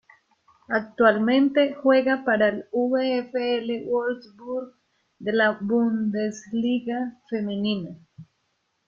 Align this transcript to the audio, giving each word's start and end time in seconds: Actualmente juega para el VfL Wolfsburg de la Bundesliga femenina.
Actualmente 0.69 1.75
juega 1.75 2.25
para 2.25 2.47
el 2.49 2.65
VfL 2.71 3.85
Wolfsburg 3.87 4.73
de 5.19 5.31
la 5.31 5.51
Bundesliga 5.61 7.19
femenina. 7.29 7.99